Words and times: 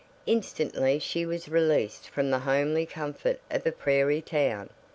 Instantly 0.25 0.97
she 0.97 1.27
was 1.27 1.47
released 1.47 2.09
from 2.09 2.31
the 2.31 2.39
homely 2.39 2.87
comfort 2.87 3.39
of 3.51 3.63
a 3.67 3.71
prairie 3.71 4.19
town. 4.23 4.71